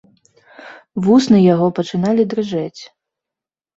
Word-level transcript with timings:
Вусны 1.09 1.37
яго 1.53 1.67
пачыналі 1.81 2.27
дрыжэць. 2.35 2.81